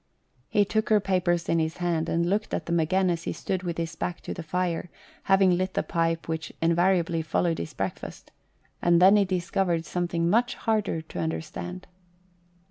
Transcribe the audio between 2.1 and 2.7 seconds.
looked at